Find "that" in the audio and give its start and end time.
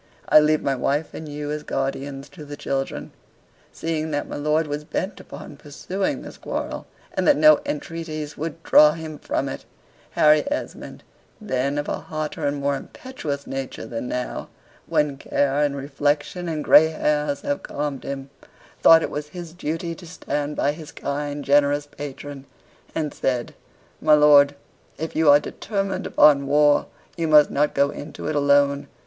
4.09-4.27, 7.27-7.37